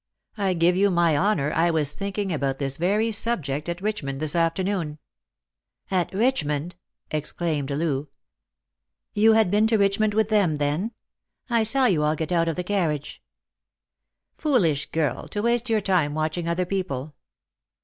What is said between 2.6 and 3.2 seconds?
very